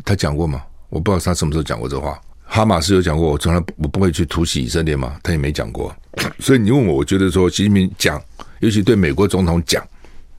[0.05, 0.61] 他讲过吗？
[0.89, 2.19] 我不知道他什么时候讲过这话。
[2.51, 5.17] 哈马斯有讲过，我从来我不会去突袭以色列吗？
[5.21, 5.95] 他也没讲过。
[6.39, 8.19] 所以你问我，我觉得说习近平讲，
[8.59, 9.87] 尤其对美国总统讲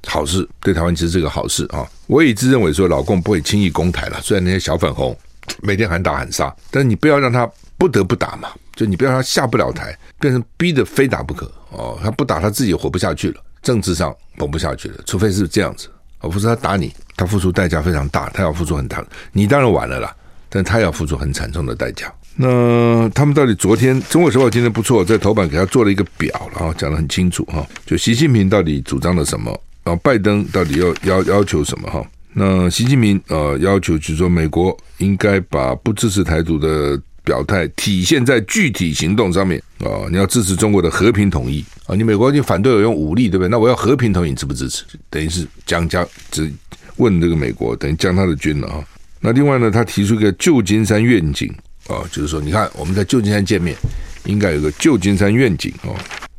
[0.06, 1.88] 好事，对台湾其实是个好事啊。
[2.08, 4.20] 我也一直认为说，老共不会轻易攻台了。
[4.20, 5.16] 虽然那些小粉红
[5.62, 8.48] 每天喊打喊杀，但你不要让他不得不打嘛。
[8.74, 11.96] 就你不要让他下不了台，变成逼得非打不可哦。
[12.02, 15.00] 他不打他自己也活不下去了，政治上活不下去了。
[15.06, 19.04] 除非是这样子，而不是他打你，他付出代价非常大，他要付出很大。
[19.32, 20.16] 你当然晚了啦，
[20.50, 22.12] 但他要付出很惨重的代价。
[22.36, 27.66] 那他们到底昨天《中国时报》今天不错，在头版给他做了一个表了啊，讲得很清楚哈。
[27.86, 29.50] 就习近平到底主张了什么，
[29.84, 32.04] 然后拜登到底要要要求什么哈？
[32.34, 37.00] 那习近平呃要求就是说，美国应该把不支持台独的。
[37.22, 43.48] 表态体现在具体行动上面啊、你要支持中国的和平统一啊、你美国就反对我用武力，对不对？
[43.48, 44.84] 那我要和平统一，你支不支持？
[45.10, 46.50] 等于是将将只
[46.96, 48.82] 问这个美国，等于将他的军了啊！
[49.20, 51.52] 那另外呢，他提出一个旧金山愿景
[51.88, 53.76] 啊、就是说，你看我们在旧金山见面，
[54.24, 55.94] 应该有个旧金山愿景哦。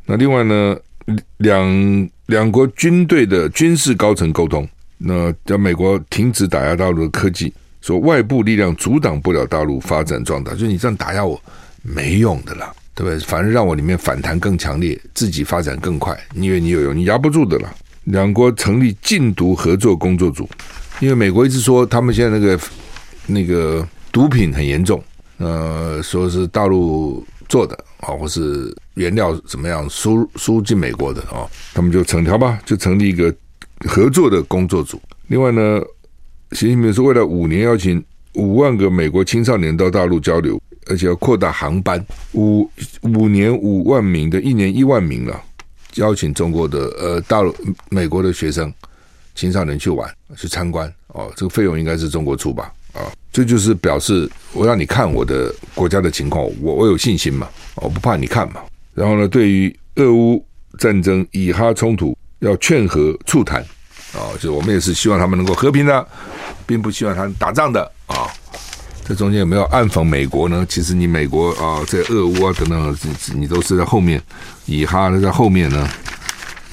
[0.06, 0.76] 那另外呢，
[1.38, 4.68] 两两国军队的军事高层沟通，
[4.98, 7.52] 那叫美国停止打压大陆的科技。
[7.80, 11.40] 说外部力量阻挡不了大陆发展壮大，就你这样打压我
[11.82, 13.18] 没用的啦，对不对？
[13.18, 16.16] 反而让我里面反弹更强烈，自己发展更快。
[16.32, 17.74] 你以为你有用，你压不住的啦。
[18.04, 20.48] 两国成立禁毒合作工作组，
[21.02, 22.60] 因为美国一直说他们现在那个
[23.26, 25.02] 那个毒品很严重，
[25.38, 33.34] 呃，说是大陆做的啊，或是原料怎么样输输进美国的啊，他们就成条吧，就成立一个
[33.80, 35.02] 合作的工作组。
[35.26, 35.82] 另外呢。
[36.52, 45.42] 习近平说，未来五年邀请五万个美国青少年到大陆交流，而且要扩大航班，五五年五万名的，一年一万名了，
[45.94, 47.56] 邀请中国的呃大陆
[47.88, 48.70] 美国的学生
[49.34, 52.72] 青少年去玩去参观哦，这个费用应该是中国出吧？
[52.92, 53.00] 啊、
[53.32, 58.60] 这就是表示我让你看我的国家的情况，我我有信心嘛，我不怕你看嘛。
[58.94, 60.44] 然后呢，对于俄乌
[60.78, 63.64] 战争、以哈冲突，要劝和促谈。
[64.12, 66.06] 啊、就我们也是希望他们能够和平的，
[66.66, 68.28] 并不希望他们打仗的啊、
[69.06, 70.66] 这中间有没有暗讽美国呢？
[70.68, 74.22] 其实你美国啊、在俄乌啊等等，你你都是在后面，
[74.66, 75.88] 以哈在后面呢，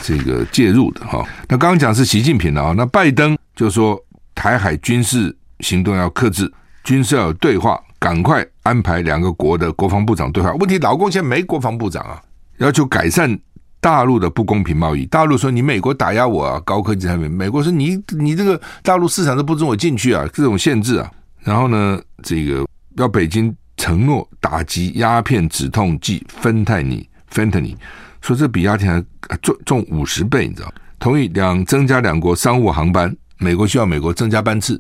[0.02, 4.00] 这个介入的哈、那刚刚讲是习近平的啊，那拜登就说
[4.34, 6.52] 台海军事行动要克制，
[6.84, 10.54] 军事要有对话，赶快安排两个国的国防部长对话。
[10.56, 12.22] 问题老公现在没国防部长啊，
[12.58, 13.40] 要求改善。
[13.82, 21.10] 大陆的不公平贸易，大陆说你美国打压我啊，高科技产品，美国说你你这个大陆市场都不准我进去啊，这种限制啊，
[21.40, 27.74] 然后呢，这个要北京承诺打击鸦片止痛剂芬太尼，芬太尼，
[28.22, 29.04] 说这比亚迪还
[29.42, 30.74] 重重五十倍，你知道？
[31.00, 34.80] 同意两增加两国商务航班，美国需要美国增加班次，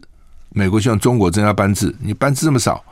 [0.50, 2.84] 美国希望中国增加班次，你班次这么少，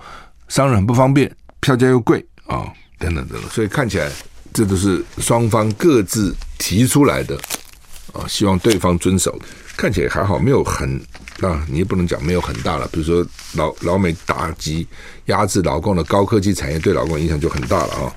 [0.48, 1.30] 商人很不方便，
[1.60, 4.10] 票价又贵啊，等等等等，所以看起来。
[4.54, 7.38] 这都是双方各自提出来的
[8.14, 9.38] 啊，希望对方遵守。
[9.76, 11.00] 看起来还好，没有很
[11.42, 12.90] 啊，你也不能讲没有很大了。
[12.92, 14.88] 比如说老老美打击
[15.26, 18.16] 压制老共的高科技产业，对老共影响就很大了啊。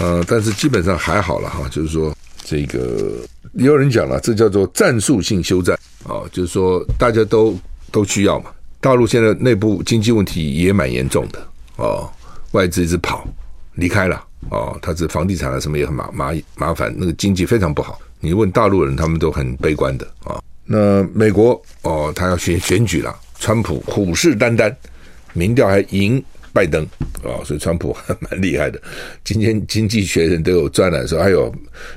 [0.00, 3.16] 呃，但是基本上还好了哈，就是说这个
[3.52, 7.54] 也有人讲了，这叫做战术性休战啊，就是说大家都
[7.92, 8.50] 都需要嘛。
[8.80, 12.10] 大陆现在内部经济问题也蛮严重的哦，
[12.52, 13.28] 外资一直跑
[13.74, 14.24] 离开了。
[14.48, 18.00] 哦，他这房地产啊什么也很麻麻麻烦，那个经济非常不好。
[18.20, 20.40] 你问大陆人，他们都很悲观的啊。
[20.64, 24.74] 那美国哦，他要选选举了，川普虎视眈眈，
[25.34, 26.84] 民调还赢拜登
[27.22, 28.80] 啊，所以川普还 蛮厉害的。
[29.24, 31.52] 今天《经济学人》都有专栏说，哎呦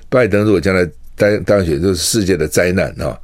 [0.09, 3.17] 拜登如果将来当当选，就是世界的灾难啊，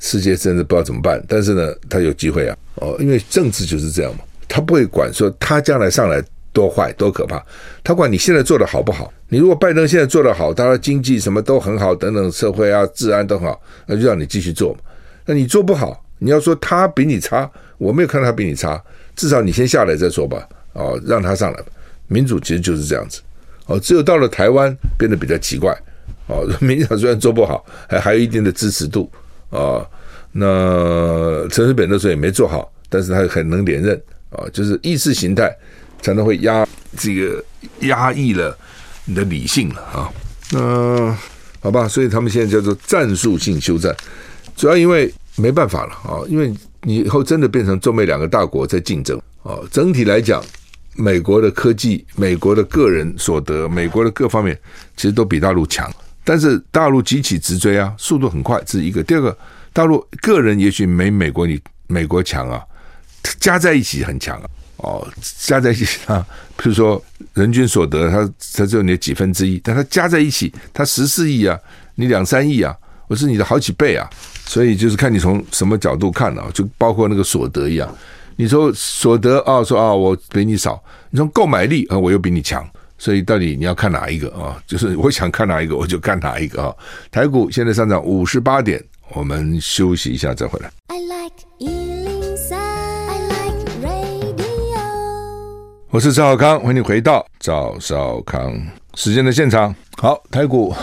[0.00, 1.22] 世界真的不知道怎么办。
[1.28, 6.22] 但是呢，他有机会啊，哦，因为政治就是这样嘛，他不会管说他将来上来
[6.52, 7.44] 多坏多可怕，
[7.84, 9.12] 他管你现在做的好不好。
[9.28, 14.80] 你如果拜登现在做的好，他的经济什么都很好，等等，社会啊、治安都很好，那就让你继续做嘛。
[15.24, 18.80] 那你做不好，你要说他比你差，我没有看到他比你差，
[19.16, 20.48] 至少你先下来再说吧。
[20.76, 21.66] 哦，让他上来吧。
[22.06, 23.20] 民主其实就是这样子。
[23.66, 25.76] 哦，只有到了台湾变得比较奇怪。
[26.28, 29.10] 哦，民进党虽然做不好，还还有一定的支持度。
[29.50, 29.84] 啊，
[30.32, 34.00] 那陈水扁那时候也没做好，但是他很能连任。
[34.30, 35.50] 啊，就是意识形态
[36.02, 37.42] 才能会压这个
[37.80, 38.56] 压抑了
[39.04, 40.12] 你的理性了啊。
[40.50, 41.16] 那
[41.60, 43.96] 好吧，所以他们现在叫做战术性休战。
[44.56, 49.58] 主要因为没办法了啊，因为你以后真的变成中美两个大国在竞争啊。
[49.70, 50.44] 整体来讲，
[50.96, 54.58] 美国的科技、美国的个人所得、美国的各方面，
[54.96, 55.90] 其实都比大陆强。
[56.24, 59.02] 但是大陆急起直追啊，速度很快，这是一个。
[59.02, 59.36] 第二个，
[59.72, 62.60] 大陆个人也许没美国你美国强啊，
[63.38, 64.50] 加在一起很强啊。
[64.78, 65.06] 哦，
[65.38, 71.58] 加在一起啊，比如说人均所得，它它只有你的几分之一，但它加在一起，它十四亿啊，
[71.94, 74.08] 你两三亿啊，我是你的好几倍啊。
[74.44, 77.92] 所以就是看你从什么角度看啊，就包括那个所得一样。
[78.36, 80.78] 你说所得啊，说啊我比你少；
[81.10, 82.62] 你说购买力啊，我又比你强。
[82.98, 84.62] 所以到底你要看哪一个啊？
[84.66, 86.74] 就是我想看哪一个，我就看哪一个啊。
[87.10, 88.82] 台股现在上涨五十八点，
[89.14, 90.70] 我们休息一下再回来。
[90.88, 94.82] I like 103，I like radio。
[95.90, 98.54] 我是赵少康，欢迎你回到赵少康
[98.94, 99.74] 时间的现场。
[99.96, 100.74] 好，台股。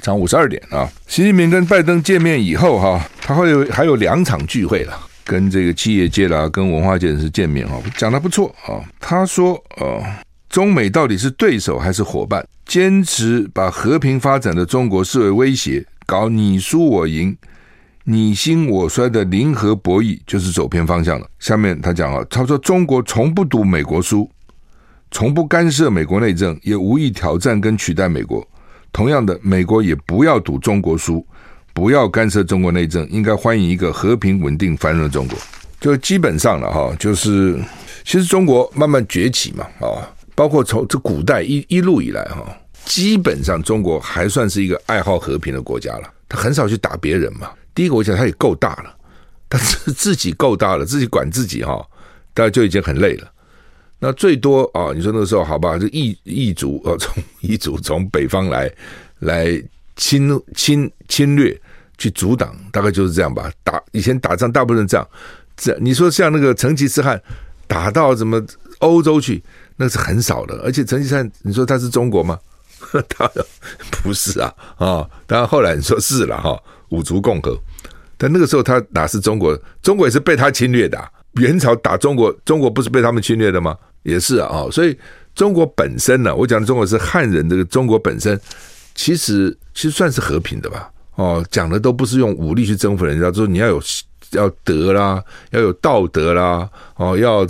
[0.00, 0.86] 涨五十二点啊！
[1.06, 8.80] 习近平跟拜登见面以后哈，他会有还有两场聚会了，跟这个企业界啦，跟文化界人士见面哈，讲的不错啊。
[9.00, 10.02] 他说呃，
[10.48, 12.46] 中美到底是对手还是伙伴？
[12.66, 17.36] 坚持把和平发展的中国视为威胁，搞你输我赢、
[18.04, 21.26] 你兴我衰的零和博弈，就是走偏方向了。
[21.38, 24.30] 下面他讲啊，他说中国从不赌美国输，
[25.10, 28.46] 从不干涉美国内政，也无意挑战跟取代美国。
[28.92, 31.26] 同样的，美国也不要赌中国输，
[31.74, 35.36] 不要干涉中国内政，应该欢迎一个和平、稳定、繁荣的中国。
[35.80, 37.60] 就基本上了哈，就是
[38.04, 42.56] 其实中国慢慢崛起嘛，啊，包括从这古代一一路以来哈，
[42.86, 46.10] 基本上中国还算是一个爱好和平的国家了。
[46.28, 47.50] 他很少去打别人嘛。
[47.74, 48.94] 第一个，我想他也够大了，
[49.50, 51.84] 他自自己够大了，自己管自己哈，
[52.32, 53.30] 大家就已经很累了。
[53.98, 58.72] 那最多啊，你说那个时候好吧，就异异族啊，从异族从北方来
[59.18, 59.62] 来
[59.96, 61.60] 侵侵侵略
[61.98, 63.50] 去阻挡，大概就是这样吧。
[63.62, 65.08] 打以前打仗大部分这样，
[65.56, 67.20] 这你说像那个成吉思汗
[67.66, 68.42] 打到什么
[68.78, 69.42] 欧洲去，
[69.76, 70.54] 那是很少的。
[70.62, 72.38] 而且成吉思汗，你说他是中国吗？
[73.08, 73.30] 他
[74.02, 75.08] 不是啊啊！
[75.26, 77.58] 当然后来你说是了哈，五族共和，
[78.18, 79.58] 但那个时候他哪是中国？
[79.82, 81.02] 中国也是被他侵略的。
[81.40, 83.76] 元朝打中国，中国不是被他们侵略的吗？
[84.02, 84.96] 也是啊，哦，所以
[85.34, 88.38] 中国本身呢，我讲的中国是汉人，这个中国本身
[88.94, 93.80] 其实其实算是和平的吧，哦，讲的都不是用武力去征服人家，说你要有
[94.32, 97.46] 要德啦，要有道德啦，哦，要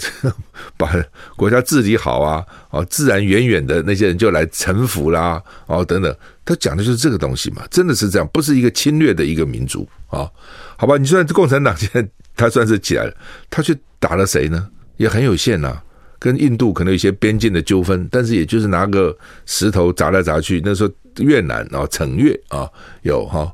[0.77, 0.91] 把
[1.35, 10.31] 国家治理好啊，哦，自然远远的那些人就来臣服啦，哦，等等，他讲的就是这个东西嘛，真的是这样，不是一个侵略的一个民族啊，
[10.77, 10.99] 好吧？
[10.99, 13.15] 你说共产党现在他算是起来了，
[13.49, 14.69] 他去打了谁呢？
[14.99, 15.81] 也很有限呐，
[16.19, 20.61] 跟印度可能有些边境的纠纷，但是也就是拿个石头砸来砸去。
[20.65, 22.69] 那时候越南啊，惩越啊
[23.03, 23.53] 有哈，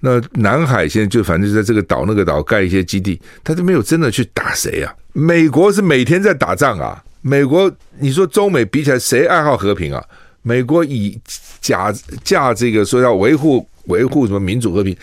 [0.00, 4.94] 那南海现在就反正就在这个岛那个岛盖一些基地，他都没有真的去打谁啊。
[5.12, 10.04] 美国是每天在打仗啊，美国你说中美比起来谁爱好和平啊？
[10.42, 11.20] 美国以
[11.60, 14.96] 假架这个说要维护维护什么民主和平，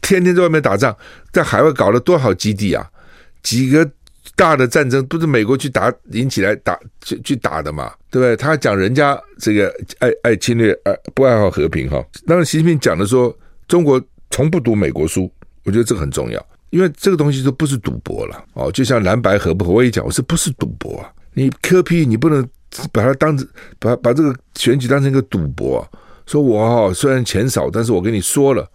[0.00, 0.96] 天天在外面打仗，
[1.32, 2.86] 在海外搞了多少基地啊？
[3.42, 3.90] 几个。
[4.36, 8.36] 大的战争不是美国去打引起来打去去打的嘛，对不对？
[8.36, 12.04] 他讲人家这个爱爱侵略，爱不爱好和平哈。
[12.26, 15.30] 当然，习近平讲的说中国从不赌美国书，
[15.64, 18.70] 我觉得这个很重要，因为这个东西都不是赌博了哦。
[18.70, 21.12] 就像蓝白合不合，我也讲，我说不是赌博啊。
[21.34, 22.48] 你柯 P 你不能
[22.92, 23.46] 把它当成
[23.78, 25.88] 把把这个选举当成一个赌博啊。
[26.26, 28.70] 说我哈虽然钱少，但是我跟你说了，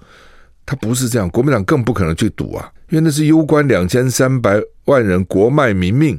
[0.68, 2.70] 他不是这样，国民党更不可能去赌啊。
[2.90, 6.16] 因为那是攸关两千三百万人国脉民命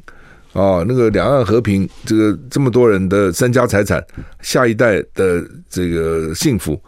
[0.55, 4.05] 啊，那个两岸和平，这个这么多人的身家财产，
[4.41, 6.79] 下一代的这个幸福，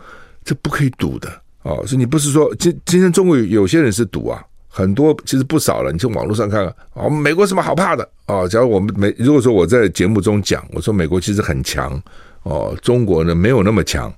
[0.43, 1.31] 这不可以赌的
[1.63, 5.93] 哦，所以你不是说今今天中国有些人是赌啊，很多其实不少了。
[5.93, 8.09] 你从网络上看看，哦，美国什么好怕的？
[8.27, 12.01] 哦，假如我们美，如果说我在节目中讲，我说美国其实很强，
[12.43, 14.13] 哦，中国呢没有那么强，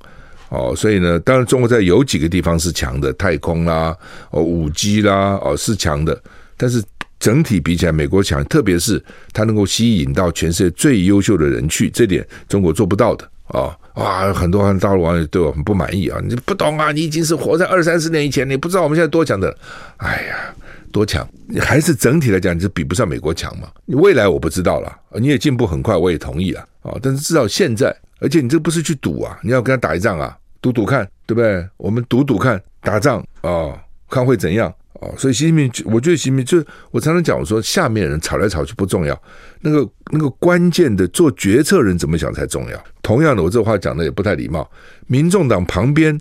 [0.53, 3.97] 哦，所以呢，当然中国在有几个地方是强的，太空啦，
[4.31, 6.23] 哦，五 G 啦，哦，是强的，
[6.57, 6.83] 但是。
[7.23, 9.01] 整体比起来，美国强，特别是
[9.33, 13.79] 它能够吸引到全世界最优秀的人去，这点中国做不到的啊！
[13.95, 16.19] 哇，很多大陆网友对我很不满意啊！
[16.27, 19.57] 你不懂啊，你已经是活在二三十年以前，你不知道我们现在多强的。
[19.99, 20.53] 哎呀，
[20.91, 21.25] 多强！
[21.47, 23.69] 你还是整体来讲，你是比不上美国强嘛。
[23.85, 26.99] 你未来我不知道了，你也进步很快，我也同意了啊。
[27.01, 31.69] 但是至少现在，而且你这不是去赌啊，你要跟他打一仗啊，赌赌看，对不对？
[31.77, 33.77] 我们赌赌看，打仗啊，
[34.09, 34.73] 看会怎样。
[35.01, 39.21] 哦，所以习近平，我觉得习近平就是我常常讲，我说下面人吵来吵去不重要，
[39.63, 42.85] 那个那个关键的做决策人怎么想才重要。
[43.03, 44.71] 同样的，我这话讲的也不太礼貌。
[45.09, 46.17] 民众党旁边，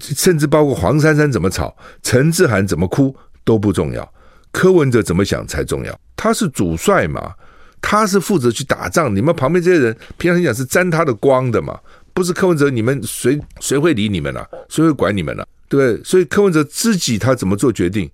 [0.00, 3.12] 甚至包括黄珊珊怎么吵，陈志涵怎么哭
[3.42, 4.08] 都不重要，
[4.52, 5.98] 柯文哲怎么想才重要。
[6.14, 7.34] 他是主帅嘛，
[7.80, 11.76] 他是负责去打仗，你们旁边这些人平常讲是沾他的光的嘛，
[12.14, 14.46] 不是柯文哲，你们谁谁会理你们啊？
[14.68, 16.04] 谁会管你们了、对不对？
[16.04, 18.10] 所以柯文哲自己他怎么做决定，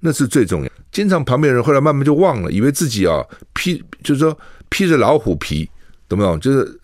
[0.00, 0.70] 那是最重要。
[0.90, 3.24] 经常旁边人后来慢慢就忘了，以为自己啊
[3.54, 4.36] 披，就是说
[4.68, 5.68] 披着老虎皮，
[6.08, 6.38] 懂不懂？
[6.40, 6.80] 就是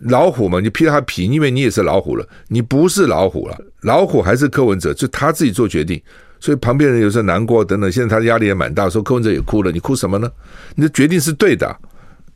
[0.00, 6.00] 老虎嘛，你披他皮，因为你也是老虎了，你不是老虎了，老虎还是柯文哲，就他自己做决定。
[6.40, 10.28] 所以旁边人有时候难过等等，现在他的压力也蛮大，说柯文哲也哭了，你哭什么呢？
[10.74, 11.76] 你的决定是对的，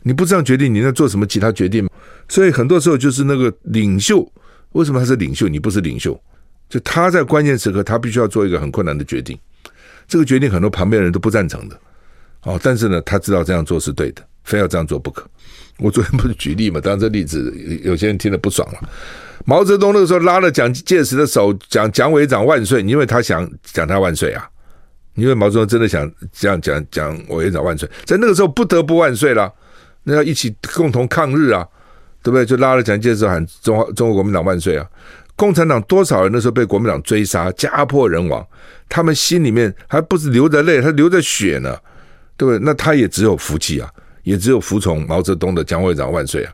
[0.02, 1.88] 你不这样决定，你在做什么其他决定？
[2.28, 4.26] 所以很多时候就是那个领袖，
[4.72, 6.18] 为什么他是领袖，你不是领袖？
[6.68, 9.38] 就他在关键时刻，他必须要做一个很困难的决定，
[10.08, 11.78] 这个决定很多旁边人都不赞成的，
[12.42, 15.24] 哦，但是呢，他知道这样做是对的，非要这样做不可。
[15.78, 17.54] 我昨天不是举例嘛，当然这例子
[17.84, 18.90] 有些人听得不爽了。
[19.44, 24.48] 毛泽东那个时候拉了蒋介石的手，讲蒋委员长万岁，因为他想讲他万岁啊，
[25.14, 29.52] 因为毛泽东真的想这样讲蒋委员长万岁，在那个时候不得不万岁了，
[30.02, 31.64] 那要一起共同抗日啊，
[32.26, 32.44] 对不对？
[32.44, 34.84] 就拉了蒋介石喊中华中国国民党万岁啊。
[35.36, 38.44] 共产党多少人那时候被国民党追杀，家破人亡，
[38.88, 41.78] 他们心里面还不是流着泪，他流着血呢，
[42.36, 42.58] 对不对？
[42.64, 43.88] 那他也只有服气啊，
[44.24, 46.52] 也只有服从毛泽东的“蒋委员长万岁”啊。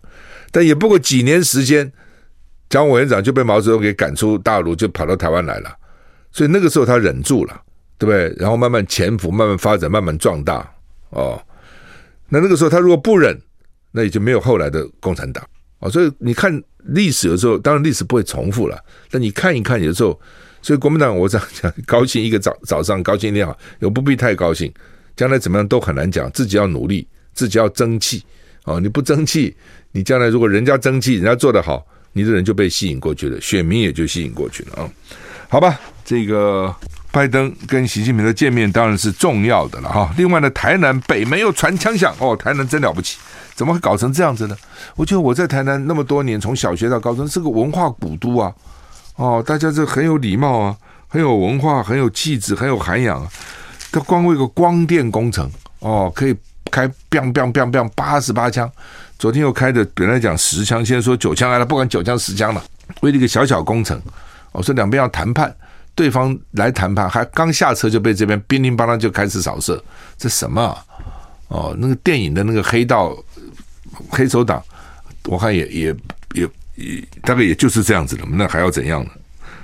[0.51, 1.91] 但也不过几年时间，
[2.69, 5.75] 蒋委员长就被毛泽东给赶出大陆，就跑到台湾来了。
[6.31, 7.59] 所以那个时候他忍住了，
[7.97, 8.37] 对不对？
[8.37, 10.71] 然后慢慢潜伏，慢慢发展，慢慢壮大。
[11.11, 11.43] 哦，
[12.29, 13.41] 那那个时候他如果不忍，
[13.93, 15.43] 那也就没有后来的共产党。
[15.83, 18.79] 哦，所以你看历史有时候，当然历史不会重复了。
[19.11, 20.19] 但你看一看，有时候，
[20.63, 24.73] 所以国民党我这样讲，高兴一个早早上，高兴一好，又不必太高兴。
[25.17, 28.23] 将来怎么样都很难讲，自己要努力，自己要争气。
[28.65, 29.55] 哦，你不争气，
[29.91, 34.91] 你将来如果人家争气，人家做得好，你的人就被吸引过去了，选民也就吸引过去了啊。
[35.49, 36.73] 好吧，这个
[37.13, 40.11] 拜登跟习近平的见面当然是重要的了哈。
[40.17, 43.19] 另外呢，台南北门又传枪响，哦，台南真了不起。
[43.55, 44.57] 怎么会搞成这样子呢？
[44.97, 48.51] 我觉得我在台南那么多年，从小学到高中，是个文化古都啊！
[49.17, 53.29] 哦，大家这很有礼貌啊，很有文化，很有气质，很有涵养啊。
[53.93, 55.49] 它光为一个光电工程
[55.81, 56.35] 哦，可以
[56.71, 58.69] 开 biang biang biang biang 八十八枪，
[59.19, 62.65] 昨天又开的本来讲十枪，现在说九枪来了，不管九枪十枪了，
[63.03, 64.01] 为了一个小小工程，
[64.53, 65.55] 我说两边要谈判，
[65.95, 69.83] 对方来谈判，还刚下车就被这边乒铃乓啷就开始扫射，
[70.17, 70.85] 这什么啊？
[71.49, 73.17] 哦，那个电影的那个黑道。
[74.09, 74.61] 黑手党，
[75.25, 75.95] 我看也也
[76.33, 79.11] 也也大概也就是这样子了，那还要怎样呢？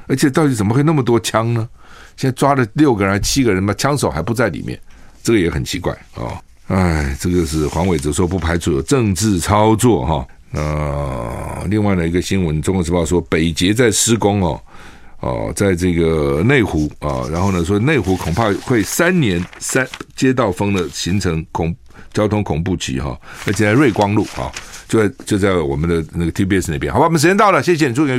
[0.06, 1.66] 而且到底怎么会那么多枪呢？
[2.14, 4.78] 现在抓了六个人还七个人嘛，枪手还不在里面，
[5.22, 6.36] 这个也很奇怪哦。
[6.66, 10.28] 哎，这个是黄伟哲说不排除有政治操作哈。
[10.52, 14.60] 呃，另外呢一个新闻，《中国时报》说北捷在施工哦
[15.20, 21.74] 哦，在这个内湖啊，然后呢说内湖恐怕会三年三街道封的形成恐。
[22.14, 24.50] 交通恐怖集哈，而且在瑞光路啊，
[24.88, 28.06] 就在就在我们的那个 TBS 那边，好吧，我们时间到了，谢谢你，祝你。